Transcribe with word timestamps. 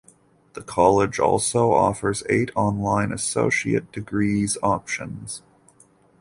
The 0.53 0.63
college 0.63 1.19
also 1.19 1.73
offers 1.73 2.23
eight 2.27 2.49
online 2.55 3.11
associate 3.11 3.91
degrees 3.91 4.57
options. 4.63 5.43